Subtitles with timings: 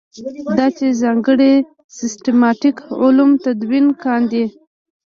[0.57, 1.53] دا چې ځانګړي
[1.97, 4.45] سیسټماټیک علوم تدوین کاندي.